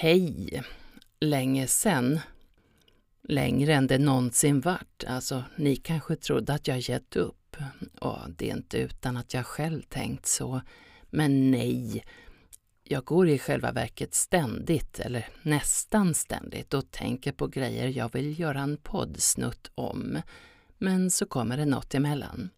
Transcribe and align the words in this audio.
Hej! 0.00 0.62
Länge 1.20 1.66
sen. 1.66 2.20
Längre 3.22 3.74
än 3.74 3.86
det 3.86 3.98
någonsin 3.98 4.60
vart. 4.60 5.04
Alltså, 5.06 5.44
ni 5.56 5.76
kanske 5.76 6.16
trodde 6.16 6.54
att 6.54 6.68
jag 6.68 6.78
gett 6.78 7.16
upp. 7.16 7.56
Och 8.00 8.18
det 8.36 8.50
är 8.50 8.56
inte 8.56 8.78
utan 8.78 9.16
att 9.16 9.34
jag 9.34 9.46
själv 9.46 9.82
tänkt 9.82 10.26
så. 10.26 10.60
Men 11.10 11.50
nej. 11.50 12.04
Jag 12.84 13.04
går 13.04 13.28
i 13.28 13.38
själva 13.38 13.72
verket 13.72 14.14
ständigt, 14.14 15.00
eller 15.00 15.28
nästan 15.42 16.14
ständigt, 16.14 16.74
och 16.74 16.90
tänker 16.90 17.32
på 17.32 17.46
grejer 17.46 17.88
jag 17.88 18.12
vill 18.12 18.40
göra 18.40 18.60
en 18.60 18.76
poddsnutt 18.76 19.70
om. 19.74 20.20
Men 20.78 21.10
så 21.10 21.26
kommer 21.26 21.56
det 21.56 21.66
något 21.66 21.94
emellan. 21.94 22.50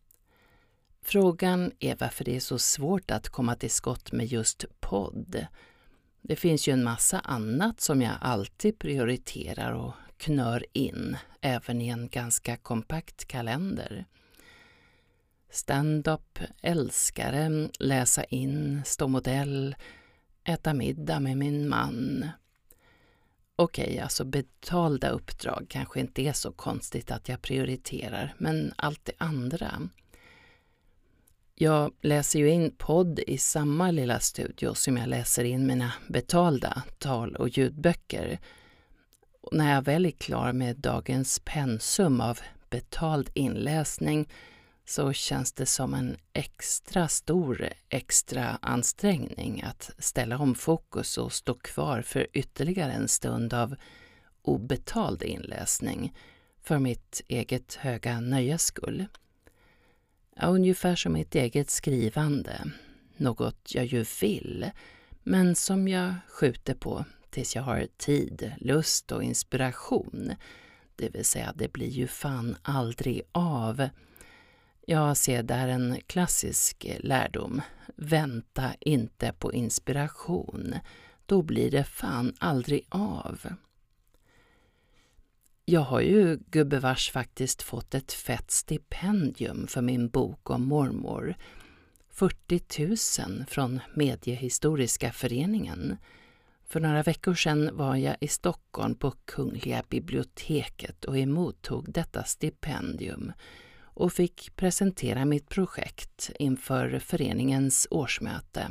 Frågan 1.02 1.72
är 1.78 1.96
varför 2.00 2.24
det 2.24 2.36
är 2.36 2.40
så 2.40 2.58
svårt 2.58 3.10
att 3.10 3.28
komma 3.28 3.54
till 3.54 3.70
skott 3.70 4.12
med 4.12 4.26
just 4.26 4.64
podd. 4.80 5.46
Det 6.22 6.36
finns 6.36 6.68
ju 6.68 6.72
en 6.72 6.84
massa 6.84 7.18
annat 7.18 7.80
som 7.80 8.02
jag 8.02 8.14
alltid 8.20 8.78
prioriterar 8.78 9.72
och 9.72 9.94
knör 10.16 10.64
in, 10.72 11.16
även 11.40 11.80
i 11.80 11.88
en 11.88 12.08
ganska 12.08 12.56
kompakt 12.56 13.24
kalender. 13.24 14.04
Stand-up, 15.50 16.38
älskare, 16.62 17.68
läsa 17.78 18.24
in, 18.24 18.82
stå 18.84 19.08
modell, 19.08 19.76
äta 20.44 20.74
middag 20.74 21.20
med 21.20 21.36
min 21.36 21.68
man. 21.68 22.28
Okej, 23.56 23.84
okay, 23.84 23.98
alltså 23.98 24.24
betalda 24.24 25.10
uppdrag 25.10 25.66
kanske 25.68 26.00
inte 26.00 26.22
är 26.22 26.32
så 26.32 26.52
konstigt 26.52 27.10
att 27.10 27.28
jag 27.28 27.42
prioriterar, 27.42 28.34
men 28.38 28.72
allt 28.76 29.04
det 29.04 29.12
andra. 29.18 29.88
Jag 31.62 31.92
läser 32.00 32.38
ju 32.38 32.50
in 32.50 32.74
podd 32.78 33.18
i 33.18 33.38
samma 33.38 33.90
lilla 33.90 34.20
studio 34.20 34.74
som 34.74 34.96
jag 34.96 35.08
läser 35.08 35.44
in 35.44 35.66
mina 35.66 35.92
betalda 36.08 36.82
tal 36.98 37.36
och 37.36 37.48
ljudböcker. 37.48 38.38
Och 39.40 39.56
när 39.56 39.74
jag 39.74 39.82
väl 39.82 40.06
är 40.06 40.10
klar 40.10 40.52
med 40.52 40.76
dagens 40.76 41.40
pensum 41.44 42.20
av 42.20 42.38
betald 42.70 43.30
inläsning 43.34 44.28
så 44.84 45.12
känns 45.12 45.52
det 45.52 45.66
som 45.66 45.94
en 45.94 46.16
extra 46.32 47.08
stor 47.08 47.68
extra 47.88 48.58
ansträngning 48.62 49.62
att 49.62 49.90
ställa 49.98 50.38
om 50.38 50.54
fokus 50.54 51.18
och 51.18 51.32
stå 51.32 51.54
kvar 51.54 52.02
för 52.02 52.26
ytterligare 52.32 52.92
en 52.92 53.08
stund 53.08 53.54
av 53.54 53.76
obetald 54.42 55.22
inläsning 55.22 56.14
för 56.62 56.78
mitt 56.78 57.22
eget 57.28 57.74
höga 57.74 58.20
nöjes 58.20 58.62
skull. 58.62 59.06
Ja, 60.36 60.46
ungefär 60.46 60.96
som 60.96 61.12
mitt 61.12 61.34
eget 61.34 61.70
skrivande. 61.70 62.70
Något 63.16 63.74
jag 63.74 63.84
ju 63.84 64.04
vill, 64.20 64.70
men 65.22 65.54
som 65.54 65.88
jag 65.88 66.14
skjuter 66.28 66.74
på 66.74 67.04
tills 67.30 67.56
jag 67.56 67.62
har 67.62 67.86
tid, 67.96 68.52
lust 68.58 69.12
och 69.12 69.22
inspiration. 69.22 70.32
Det 70.96 71.08
vill 71.08 71.24
säga, 71.24 71.52
det 71.56 71.72
blir 71.72 71.88
ju 71.88 72.06
fan 72.06 72.56
aldrig 72.62 73.22
av. 73.32 73.88
Jag 74.86 75.16
ser 75.16 75.42
där 75.42 75.68
en 75.68 75.96
klassisk 76.06 76.86
lärdom. 76.98 77.62
Vänta 77.96 78.70
inte 78.80 79.32
på 79.32 79.52
inspiration. 79.52 80.74
Då 81.26 81.42
blir 81.42 81.70
det 81.70 81.84
fan 81.84 82.34
aldrig 82.38 82.86
av. 82.88 83.40
Jag 85.70 85.80
har 85.80 86.00
ju 86.00 86.36
gubbevars 86.36 87.10
faktiskt 87.10 87.62
fått 87.62 87.94
ett 87.94 88.12
fett 88.12 88.50
stipendium 88.50 89.66
för 89.66 89.82
min 89.82 90.08
bok 90.08 90.50
om 90.50 90.64
mormor. 90.64 91.34
40 92.08 93.26
000 93.26 93.46
från 93.46 93.80
Mediehistoriska 93.94 95.12
föreningen. 95.12 95.96
För 96.64 96.80
några 96.80 97.02
veckor 97.02 97.34
sedan 97.34 97.70
var 97.72 97.96
jag 97.96 98.16
i 98.20 98.28
Stockholm 98.28 98.94
på 98.94 99.10
Kungliga 99.24 99.82
biblioteket 99.88 101.04
och 101.04 101.18
emottog 101.18 101.92
detta 101.92 102.24
stipendium 102.24 103.32
och 103.82 104.12
fick 104.12 104.56
presentera 104.56 105.24
mitt 105.24 105.48
projekt 105.48 106.30
inför 106.38 106.98
föreningens 106.98 107.86
årsmöte. 107.90 108.70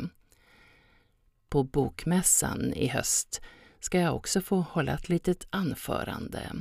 På 1.50 1.64
Bokmässan 1.64 2.74
i 2.74 2.88
höst 2.88 3.42
ska 3.80 4.00
jag 4.00 4.16
också 4.16 4.42
få 4.42 4.56
hålla 4.56 4.94
ett 4.94 5.10
litet 5.10 5.48
anförande. 5.50 6.52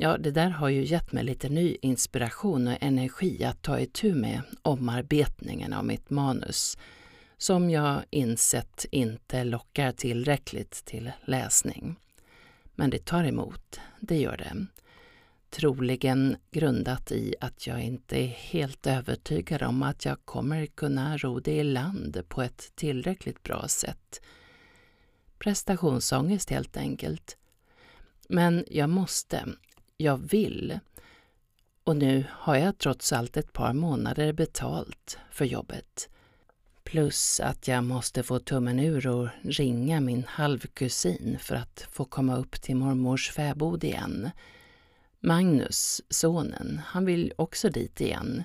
Ja, 0.00 0.18
det 0.18 0.30
där 0.30 0.50
har 0.50 0.68
ju 0.68 0.84
gett 0.84 1.12
mig 1.12 1.24
lite 1.24 1.48
ny 1.48 1.76
inspiration 1.82 2.68
och 2.68 2.76
energi 2.80 3.44
att 3.44 3.62
ta 3.62 3.80
itu 3.80 4.14
med 4.14 4.42
omarbetningen 4.62 5.72
av 5.72 5.84
mitt 5.84 6.10
manus 6.10 6.78
som 7.38 7.70
jag 7.70 8.02
insett 8.10 8.86
inte 8.90 9.44
lockar 9.44 9.92
tillräckligt 9.92 10.84
till 10.84 11.12
läsning. 11.24 11.96
Men 12.74 12.90
det 12.90 13.04
tar 13.04 13.24
emot, 13.24 13.80
det 14.00 14.16
gör 14.16 14.36
det. 14.36 14.66
Troligen 15.50 16.36
grundat 16.50 17.12
i 17.12 17.34
att 17.40 17.66
jag 17.66 17.82
inte 17.82 18.22
är 18.22 18.26
helt 18.26 18.86
övertygad 18.86 19.62
om 19.62 19.82
att 19.82 20.04
jag 20.04 20.24
kommer 20.24 20.66
kunna 20.66 21.16
ro 21.16 21.40
det 21.40 21.56
i 21.56 21.64
land 21.64 22.22
på 22.28 22.42
ett 22.42 22.72
tillräckligt 22.74 23.42
bra 23.42 23.68
sätt. 23.68 24.20
Prestationsångest 25.38 26.50
helt 26.50 26.76
enkelt. 26.76 27.36
Men 28.28 28.64
jag 28.70 28.90
måste, 28.90 29.44
jag 30.00 30.16
vill. 30.16 30.78
Och 31.84 31.96
nu 31.96 32.24
har 32.30 32.56
jag 32.56 32.78
trots 32.78 33.12
allt 33.12 33.36
ett 33.36 33.52
par 33.52 33.72
månader 33.72 34.32
betalt 34.32 35.18
för 35.30 35.44
jobbet. 35.44 36.08
Plus 36.84 37.40
att 37.40 37.68
jag 37.68 37.84
måste 37.84 38.22
få 38.22 38.38
tummen 38.38 38.78
ur 38.78 39.06
och 39.06 39.28
ringa 39.42 40.00
min 40.00 40.24
halvkusin 40.28 41.38
för 41.40 41.54
att 41.54 41.86
få 41.90 42.04
komma 42.04 42.36
upp 42.36 42.62
till 42.62 42.76
mormors 42.76 43.30
fäbod 43.30 43.84
igen. 43.84 44.30
Magnus, 45.20 46.02
sonen, 46.08 46.80
han 46.86 47.04
vill 47.04 47.32
också 47.36 47.68
dit 47.68 48.00
igen. 48.00 48.44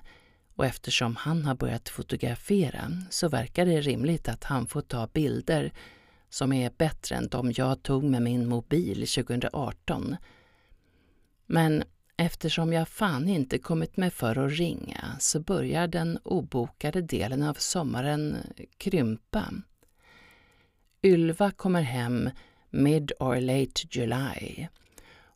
Och 0.55 0.65
eftersom 0.65 1.15
han 1.15 1.45
har 1.45 1.55
börjat 1.55 1.89
fotografera 1.89 2.91
så 3.09 3.29
verkar 3.29 3.65
det 3.65 3.81
rimligt 3.81 4.29
att 4.29 4.43
han 4.43 4.67
får 4.67 4.81
ta 4.81 5.07
bilder 5.07 5.73
som 6.29 6.53
är 6.53 6.71
bättre 6.77 7.15
än 7.15 7.27
de 7.27 7.51
jag 7.55 7.83
tog 7.83 8.03
med 8.03 8.21
min 8.21 8.47
mobil 8.47 9.07
2018 9.07 10.15
men 11.45 11.83
eftersom 12.17 12.73
jag 12.73 12.87
fan 12.87 13.29
inte 13.29 13.57
kommit 13.57 13.97
mig 13.97 14.09
för 14.09 14.45
att 14.45 14.51
ringa 14.51 15.15
så 15.19 15.39
börjar 15.39 15.87
den 15.87 16.19
obokade 16.23 17.01
delen 17.01 17.43
av 17.43 17.53
sommaren 17.53 18.37
krympa. 18.77 19.45
Ylva 21.03 21.51
kommer 21.51 21.81
hem 21.81 22.29
mid 22.69 23.11
or 23.19 23.35
late 23.35 23.81
July 23.91 24.67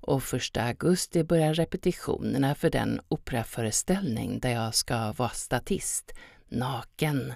och 0.07 0.23
första 0.23 0.63
augusti 0.63 1.23
börjar 1.23 1.53
repetitionerna 1.53 2.56
för 2.56 2.69
den 2.69 3.01
operaföreställning 3.07 4.39
där 4.39 4.50
jag 4.50 4.75
ska 4.75 5.12
vara 5.12 5.29
statist, 5.29 6.13
naken, 6.47 7.34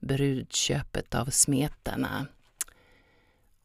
brudköpet 0.00 1.14
av 1.14 1.26
smetarna. 1.26 2.26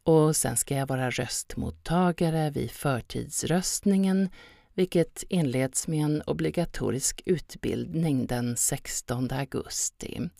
Och 0.08 0.36
sen 0.36 0.56
ska 0.56 0.74
jag 0.74 0.86
vara 0.86 1.10
röstmottagare 1.10 2.50
vid 2.50 2.70
förtidsröstningen 2.70 4.28
vilket 4.74 5.24
inleds 5.28 5.88
med 5.88 6.04
en 6.04 6.22
obligatorisk 6.22 7.22
utbildning 7.26 8.26
den 8.26 8.56
16 8.56 9.30
augusti. 9.30 10.30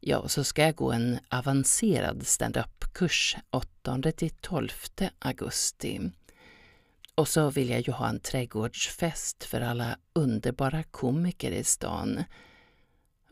Ja, 0.00 0.18
och 0.18 0.30
så 0.30 0.44
ska 0.44 0.62
jag 0.62 0.74
gå 0.74 0.92
en 0.92 1.18
avancerad 1.28 2.26
stand-up-kurs 2.26 3.36
8-12 3.84 5.08
augusti. 5.18 6.00
Och 7.14 7.28
så 7.28 7.50
vill 7.50 7.70
jag 7.70 7.80
ju 7.80 7.92
ha 7.92 8.08
en 8.08 8.20
trädgårdsfest 8.20 9.44
för 9.44 9.60
alla 9.60 9.98
underbara 10.12 10.82
komiker 10.82 11.50
i 11.50 11.64
stan. 11.64 12.24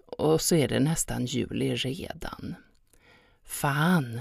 Och 0.07 0.41
så 0.41 0.55
är 0.55 0.69
det 0.69 0.81
nästan 0.81 1.27
juli 1.27 1.77
redan. 1.77 2.55
Fan, 3.45 4.21